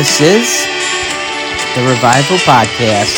[0.00, 0.66] This is
[1.76, 3.14] the Revival Podcast.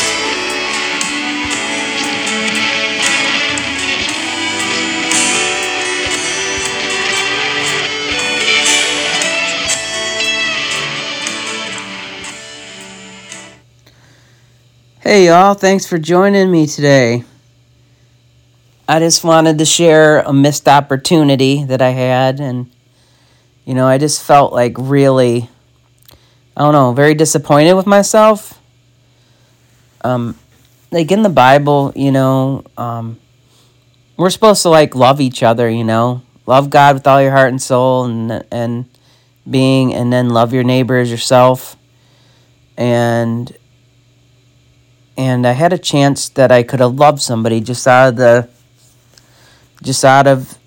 [14.99, 17.23] Hey, y'all, thanks for joining me today.
[18.89, 22.69] I just wanted to share a missed opportunity that I had, and
[23.63, 25.47] you know, I just felt like really
[26.55, 28.59] I don't know, very disappointed with myself.
[30.01, 30.37] Um,
[30.91, 33.19] like in the Bible, you know, um,
[34.17, 37.49] we're supposed to like love each other, you know, love God with all your heart
[37.49, 38.85] and soul, and and
[39.49, 41.75] being, and then love your neighbor as yourself.
[42.77, 43.55] And
[45.17, 48.49] and I had a chance that I could have loved somebody just out of the
[49.81, 50.57] just out of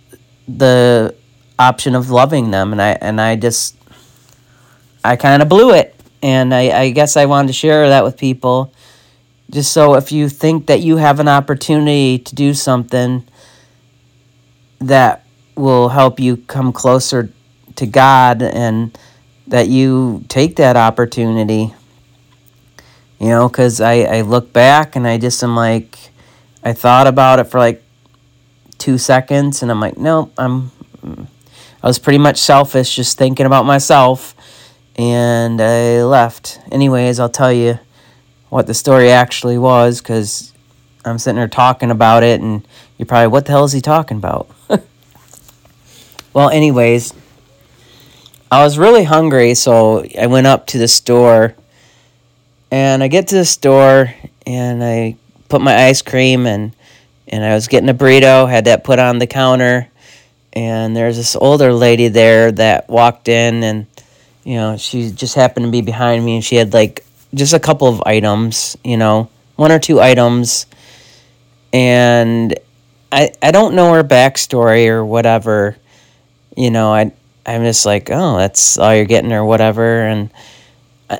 [0.48, 1.14] the
[1.58, 3.75] option of loving them, and I and I just
[5.06, 5.94] I kind of blew it.
[6.22, 8.72] And I, I guess I wanted to share that with people.
[9.50, 13.24] Just so if you think that you have an opportunity to do something
[14.80, 17.30] that will help you come closer
[17.76, 18.98] to God and
[19.46, 21.72] that you take that opportunity.
[23.18, 25.96] You know, because I, I look back and I just am like,
[26.62, 27.82] I thought about it for like
[28.78, 30.70] two seconds and I'm like, nope, I'm,
[31.02, 31.26] mm.
[31.82, 34.35] I was pretty much selfish just thinking about myself
[34.96, 36.58] and I left.
[36.72, 37.78] Anyways, I'll tell you
[38.48, 40.52] what the story actually was because
[41.04, 42.66] I'm sitting there talking about it, and
[42.98, 44.48] you're probably, what the hell is he talking about?
[46.32, 47.14] well, anyways,
[48.50, 51.54] I was really hungry, so I went up to the store,
[52.70, 54.14] and I get to the store,
[54.46, 55.16] and I
[55.48, 56.72] put my ice cream and
[57.28, 59.88] and I was getting a burrito, had that put on the counter,
[60.52, 63.86] and there's this older lady there that walked in and
[64.46, 67.58] you know, she just happened to be behind me and she had like just a
[67.58, 70.66] couple of items, you know, one or two items.
[71.72, 72.54] And
[73.10, 75.76] I I don't know her backstory or whatever.
[76.56, 77.10] You know, I
[77.44, 80.02] I'm just like, oh, that's all you're getting or whatever.
[80.02, 80.30] And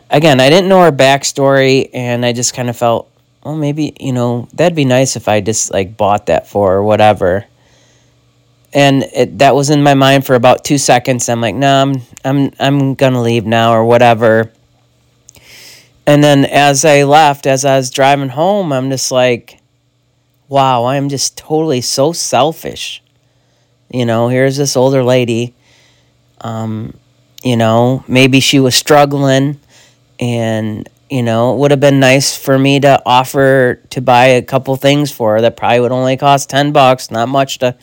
[0.08, 3.10] again, I didn't know her backstory, and I just kind of felt,
[3.42, 6.84] well, maybe you know that'd be nice if I just like bought that for or
[6.84, 7.44] whatever
[8.76, 11.30] and it, that was in my mind for about two seconds.
[11.30, 14.52] I'm like, no, I'm I'm I'm gonna leave now or whatever.
[16.06, 19.60] And then as I left, as I was driving home, I'm just like,
[20.48, 23.02] wow, I'm just totally so selfish.
[23.90, 25.54] You know, here's this older lady.
[26.42, 26.92] Um,
[27.42, 29.58] you know, maybe she was struggling
[30.20, 34.42] and you know, it would have been nice for me to offer to buy a
[34.42, 37.76] couple things for her that probably would only cost 10 bucks, not much to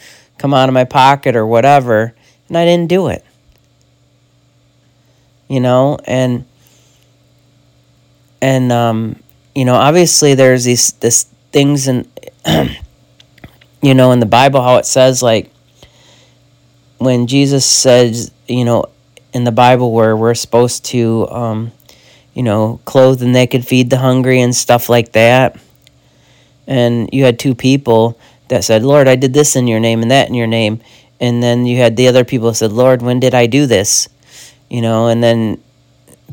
[0.44, 2.14] come out of my pocket or whatever,
[2.50, 3.24] and I didn't do it.
[5.48, 6.44] You know, and
[8.42, 9.24] and um,
[9.56, 11.24] you know, obviously there's these this
[11.54, 12.06] things in
[13.82, 15.50] you know in the Bible how it says like
[16.98, 18.88] when Jesus says, you know,
[19.32, 21.72] in the Bible where we're supposed to um,
[22.34, 25.58] you know, clothe the naked, feed the hungry and stuff like that.
[26.68, 28.20] And you had two people
[28.54, 30.82] that said, Lord, I did this in your name and that in your name.
[31.20, 34.10] And then you had the other people that said, Lord, when did I do this?
[34.70, 35.62] You know, and then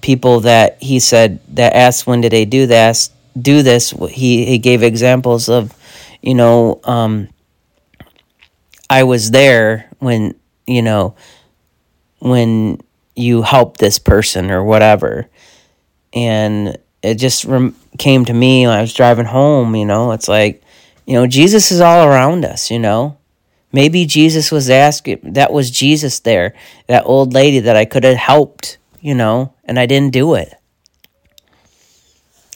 [0.01, 3.11] people that he said that asked when did they do this
[3.41, 5.75] do this he he gave examples of
[6.23, 7.29] you know um
[8.89, 10.35] i was there when
[10.67, 11.15] you know
[12.19, 12.81] when
[13.15, 15.27] you helped this person or whatever
[16.13, 20.29] and it just rem- came to me when i was driving home you know it's
[20.29, 20.63] like
[21.10, 23.19] you know, Jesus is all around us, you know.
[23.72, 26.54] Maybe Jesus was asking, that was Jesus there,
[26.87, 30.54] that old lady that I could have helped, you know, and I didn't do it.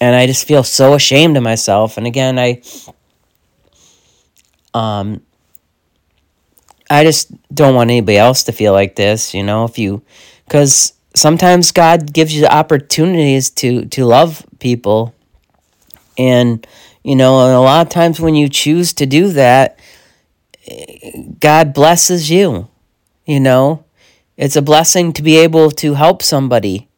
[0.01, 1.99] And I just feel so ashamed of myself.
[1.99, 2.63] And again, I,
[4.73, 5.21] um,
[6.89, 10.01] I just don't want anybody else to feel like this, you know, if you,
[10.47, 15.13] because sometimes God gives you opportunities to, to love people
[16.17, 16.65] and,
[17.05, 19.79] you know, and a lot of times when you choose to do that,
[21.39, 22.69] God blesses you.
[23.27, 23.85] You know,
[24.37, 26.89] it's a blessing to be able to help somebody.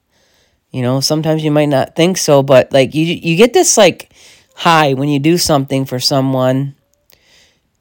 [0.70, 4.12] You know, sometimes you might not think so, but like you you get this like
[4.55, 6.75] high when you do something for someone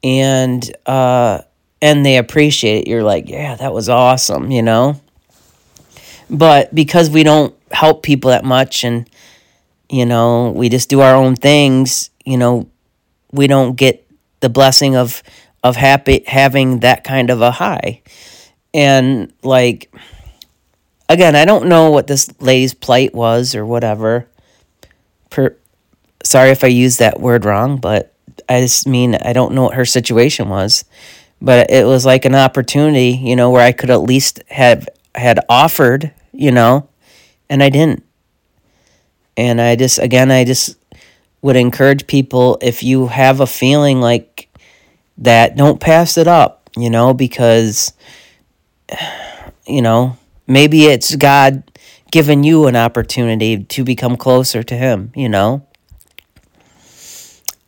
[0.04, 1.42] and uh
[1.82, 2.88] and they appreciate it.
[2.88, 5.00] You're like, "Yeah, that was awesome," you know?
[6.30, 9.08] But because we don't help people that much and
[9.90, 12.70] you know, we just do our own things, you know,
[13.32, 14.06] we don't get
[14.40, 15.24] the blessing of
[15.64, 18.02] of happy having that kind of a high.
[18.74, 19.92] And like
[21.10, 24.28] again, I don't know what this lady's plight was or whatever.
[25.30, 25.56] Per,
[26.24, 28.14] sorry if I used that word wrong, but
[28.48, 30.86] I just mean I don't know what her situation was.
[31.42, 35.40] But it was like an opportunity, you know, where I could at least have had
[35.50, 36.90] offered, you know,
[37.50, 38.04] and I didn't.
[39.38, 40.78] And I just again I just
[41.46, 44.50] would encourage people if you have a feeling like
[45.20, 47.94] that, don't pass it up, you know, because
[49.68, 51.62] you know, maybe it's God
[52.10, 55.64] giving you an opportunity to become closer to him, you know.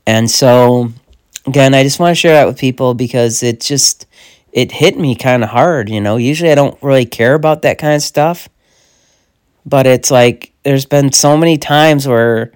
[0.07, 0.91] And so
[1.45, 4.07] again, I just want to share that with people because it just
[4.51, 6.17] it hit me kind of hard, you know.
[6.17, 8.49] Usually I don't really care about that kind of stuff.
[9.67, 12.51] But it's like there's been so many times where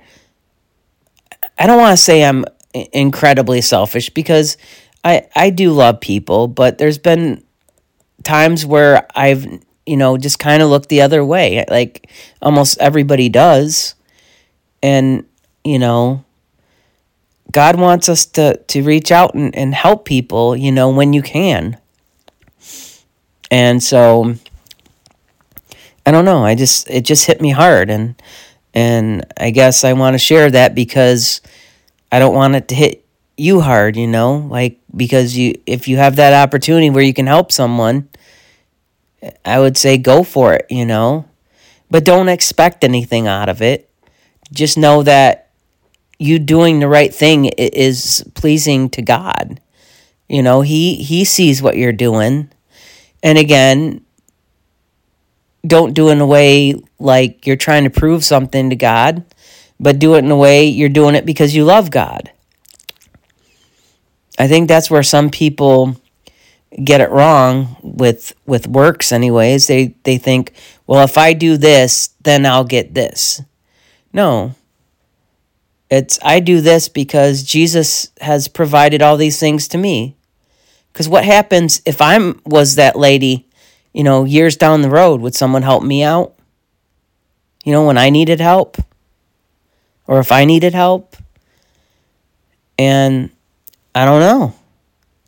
[1.62, 2.44] I don't want to say I'm
[2.92, 4.58] incredibly selfish because
[5.04, 7.44] I I do love people, but there's been
[8.24, 9.46] times where I've
[9.86, 12.10] you know just kind of looked the other way, like
[12.42, 13.94] almost everybody does,
[14.82, 15.24] and
[15.64, 16.26] you know
[17.52, 21.22] God wants us to to reach out and, and help people, you know, when you
[21.22, 21.78] can.
[23.52, 24.34] And so
[26.08, 28.16] I don't know, I just it just hit me hard and
[28.74, 31.42] and I guess I want to share that because
[32.12, 33.06] I don't want it to hit
[33.38, 34.38] you hard, you know?
[34.38, 38.10] Like because you if you have that opportunity where you can help someone,
[39.46, 41.26] I would say go for it, you know?
[41.90, 43.90] But don't expect anything out of it.
[44.54, 45.50] Just know that
[46.20, 49.60] you doing the right thing is pleasing to God.
[50.30, 52.50] You know, he he sees what you're doing.
[53.24, 54.06] And again,
[55.66, 59.24] don't do it in a way like you're trying to prove something to God,
[59.80, 62.32] but do it in a way you're doing it because you love God.
[64.40, 65.96] I think that's where some people
[66.84, 69.68] get it wrong with with works anyways.
[69.68, 70.54] They they think,
[70.88, 73.42] well, if I do this, then I'll get this.
[74.14, 74.56] No.
[75.90, 80.16] It's I do this because Jesus has provided all these things to me.
[80.94, 83.48] Cuz what happens if I'm was that lady,
[83.94, 86.34] you know, years down the road, would someone help me out?
[87.64, 88.78] You know, when I needed help?
[90.08, 91.16] Or if I needed help?
[92.78, 93.30] And
[93.94, 94.56] I don't know.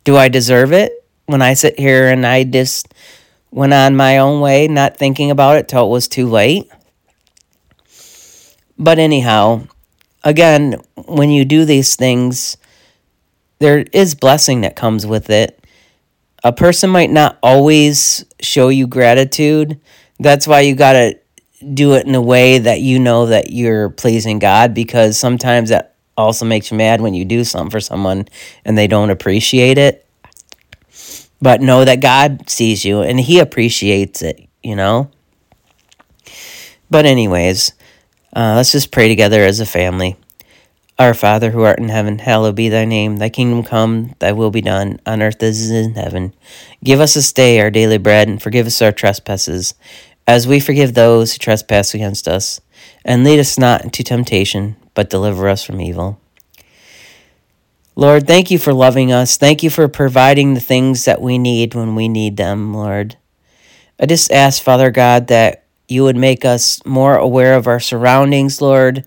[0.04, 0.92] Do I deserve it
[1.26, 2.92] when I sit here and I just
[3.50, 6.70] went on my own way, not thinking about it till it was too late?
[8.78, 9.68] But anyhow,
[10.24, 10.76] again,
[11.06, 12.56] when you do these things,
[13.60, 15.63] there is blessing that comes with it.
[16.44, 19.80] A person might not always show you gratitude.
[20.20, 21.18] That's why you got to
[21.72, 25.96] do it in a way that you know that you're pleasing God because sometimes that
[26.18, 28.28] also makes you mad when you do something for someone
[28.64, 30.06] and they don't appreciate it.
[31.40, 35.10] But know that God sees you and He appreciates it, you know?
[36.90, 37.72] But, anyways,
[38.36, 40.16] uh, let's just pray together as a family.
[40.96, 43.16] Our Father who art in heaven, hallowed be thy name.
[43.16, 46.32] Thy kingdom come, thy will be done, on earth as it is in heaven.
[46.84, 49.74] Give us this day our daily bread, and forgive us our trespasses,
[50.26, 52.60] as we forgive those who trespass against us.
[53.04, 56.20] And lead us not into temptation, but deliver us from evil.
[57.96, 59.36] Lord, thank you for loving us.
[59.36, 63.16] Thank you for providing the things that we need when we need them, Lord.
[63.98, 68.60] I just ask, Father God, that you would make us more aware of our surroundings,
[68.60, 69.06] Lord,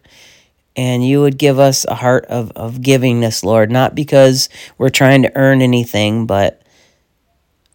[0.77, 5.23] and you would give us a heart of, of givingness, Lord, not because we're trying
[5.23, 6.61] to earn anything, but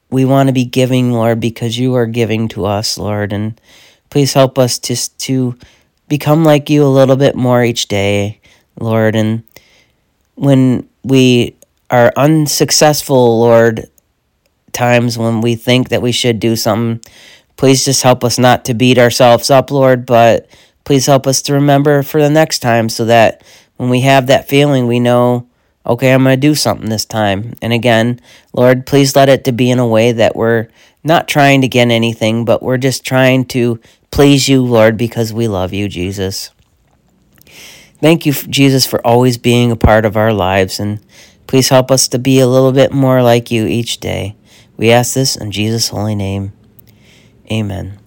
[0.08, 3.32] we want to be giving, Lord, because you are giving to us, Lord.
[3.32, 3.60] And
[4.08, 5.58] please help us just to
[6.08, 8.40] become like you a little bit more each day,
[8.78, 9.16] Lord.
[9.16, 9.42] And
[10.36, 11.56] when we
[11.90, 13.88] are unsuccessful, Lord,
[14.72, 17.02] times when we think that we should do something,
[17.56, 20.48] Please just help us not to beat ourselves up, Lord, but
[20.84, 23.42] please help us to remember for the next time so that
[23.76, 25.48] when we have that feeling, we know,
[25.84, 27.54] okay, I'm going to do something this time.
[27.62, 28.20] And again,
[28.52, 30.68] Lord, please let it to be in a way that we're
[31.04, 35.48] not trying to get anything, but we're just trying to please you, Lord, because we
[35.48, 36.50] love you, Jesus.
[38.00, 41.00] Thank you, Jesus, for always being a part of our lives, and
[41.46, 44.36] please help us to be a little bit more like you each day.
[44.76, 46.52] We ask this in Jesus' holy name.
[47.50, 47.98] Amen.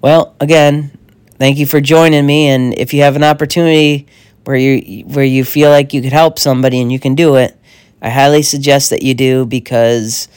[0.00, 0.97] Well, again,
[1.38, 2.48] thank you for joining me.
[2.48, 4.06] And if you have an opportunity
[4.44, 7.56] where you where you feel like you could help somebody and you can do it,
[8.02, 10.28] I highly suggest that you do because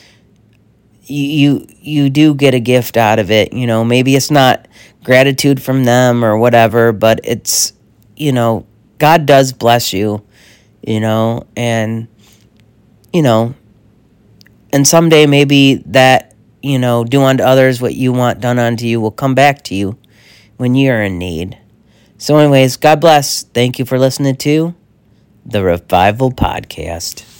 [1.04, 3.54] you you, you do get a gift out of it.
[3.54, 4.68] You know, maybe it's not
[5.04, 7.74] gratitude from them or whatever, but it's
[8.16, 8.66] you know,
[9.00, 10.24] God does bless you,
[10.86, 12.08] you know, and
[13.12, 13.56] you know,
[14.72, 19.02] and someday maybe that you know, do unto others what you want done unto you
[19.02, 19.98] will come back to you
[20.62, 21.58] when you're in need.
[22.20, 23.42] So, anyways, God bless.
[23.42, 24.76] Thank you for listening to
[25.44, 27.31] the Revival Podcast.